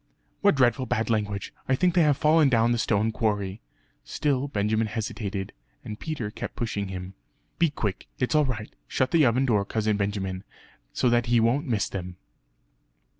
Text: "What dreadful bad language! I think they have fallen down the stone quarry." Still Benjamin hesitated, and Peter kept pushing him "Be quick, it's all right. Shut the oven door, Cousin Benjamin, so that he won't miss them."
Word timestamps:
"What 0.41 0.55
dreadful 0.55 0.87
bad 0.87 1.11
language! 1.11 1.53
I 1.69 1.75
think 1.75 1.93
they 1.93 2.01
have 2.01 2.17
fallen 2.17 2.49
down 2.49 2.71
the 2.71 2.79
stone 2.79 3.11
quarry." 3.11 3.61
Still 4.03 4.47
Benjamin 4.47 4.87
hesitated, 4.87 5.53
and 5.85 5.99
Peter 5.99 6.31
kept 6.31 6.55
pushing 6.55 6.87
him 6.87 7.13
"Be 7.59 7.69
quick, 7.69 8.07
it's 8.17 8.33
all 8.33 8.45
right. 8.45 8.73
Shut 8.87 9.11
the 9.11 9.27
oven 9.27 9.45
door, 9.45 9.63
Cousin 9.63 9.97
Benjamin, 9.97 10.43
so 10.91 11.07
that 11.11 11.27
he 11.27 11.39
won't 11.39 11.67
miss 11.67 11.87
them." 11.87 12.15